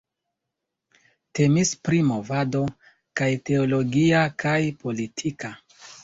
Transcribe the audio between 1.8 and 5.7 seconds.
pri movado kaj teologia kaj politika.